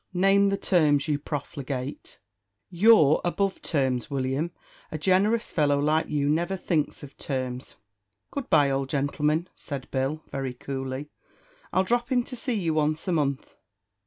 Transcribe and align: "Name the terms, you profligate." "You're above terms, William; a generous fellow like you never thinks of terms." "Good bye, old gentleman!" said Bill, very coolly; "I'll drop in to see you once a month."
"Name 0.15 0.49
the 0.49 0.57
terms, 0.57 1.07
you 1.07 1.19
profligate." 1.19 2.17
"You're 2.71 3.21
above 3.23 3.61
terms, 3.61 4.09
William; 4.09 4.49
a 4.91 4.97
generous 4.97 5.51
fellow 5.51 5.77
like 5.77 6.09
you 6.09 6.27
never 6.27 6.57
thinks 6.57 7.03
of 7.03 7.15
terms." 7.19 7.75
"Good 8.31 8.49
bye, 8.49 8.71
old 8.71 8.89
gentleman!" 8.89 9.47
said 9.55 9.87
Bill, 9.91 10.23
very 10.31 10.55
coolly; 10.55 11.11
"I'll 11.71 11.83
drop 11.83 12.11
in 12.11 12.23
to 12.23 12.35
see 12.35 12.53
you 12.55 12.73
once 12.73 13.07
a 13.07 13.11
month." 13.11 13.53